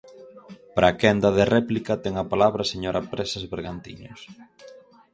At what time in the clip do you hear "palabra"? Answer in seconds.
2.31-2.61